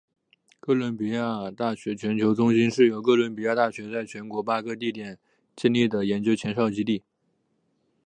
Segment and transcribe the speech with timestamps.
[0.59, 5.19] 哥伦比亚大学全球中心是由哥伦比亚大学在全球八个地点
[5.55, 7.03] 建立的研究前哨基地。